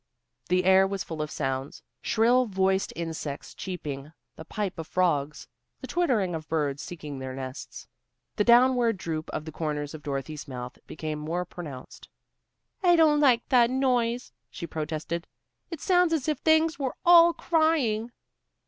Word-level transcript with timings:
The 0.49 0.63
air 0.65 0.87
was 0.87 1.03
full 1.03 1.21
of 1.21 1.29
sounds, 1.29 1.83
shrill 2.01 2.47
voiced 2.47 2.91
insects 2.95 3.53
cheeping, 3.53 4.11
the 4.35 4.43
pipe 4.43 4.79
of 4.79 4.87
frogs, 4.87 5.47
the 5.79 5.85
twittering 5.85 6.33
of 6.33 6.49
birds 6.49 6.81
seeking 6.81 7.19
their 7.19 7.35
nests. 7.35 7.87
The 8.35 8.43
downward 8.43 8.97
droop 8.97 9.29
of 9.29 9.45
the 9.45 9.51
corners 9.51 9.93
of 9.93 10.01
Dorothy's 10.01 10.47
mouth 10.47 10.79
became 10.87 11.19
more 11.19 11.45
pronounced. 11.45 12.09
"I 12.81 12.95
don't 12.95 13.19
like 13.19 13.47
that 13.49 13.69
noise," 13.69 14.31
she 14.49 14.65
protested. 14.65 15.27
"It 15.69 15.81
sounds 15.81 16.13
as 16.13 16.27
if 16.27 16.39
things 16.39 16.79
were 16.79 16.95
all 17.05 17.31
crying." 17.31 18.11